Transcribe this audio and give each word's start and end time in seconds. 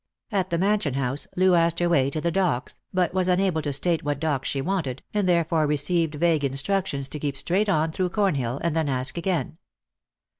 At 0.31 0.49
the 0.49 0.57
Mansion 0.57 0.95
House, 0.95 1.27
Loo 1.37 1.53
asked 1.53 1.77
her 1.77 1.87
way 1.87 2.09
to 2.09 2.19
the 2.19 2.31
Docks, 2.31 2.79
but 2.91 3.13
was 3.13 3.27
unable 3.27 3.61
to 3.61 3.71
state 3.71 4.01
what 4.03 4.19
docks 4.19 4.49
she 4.49 4.59
wanted, 4.59 5.03
and 5.13 5.29
therefore 5.29 5.67
received 5.67 6.15
vague 6.15 6.43
instructions 6.43 7.07
to 7.09 7.19
keep 7.19 7.37
straight 7.37 7.69
on 7.69 7.91
through 7.91 8.09
Cornhill, 8.09 8.59
and 8.63 8.75
then 8.75 8.89
ask 8.89 9.15
again. 9.15 9.59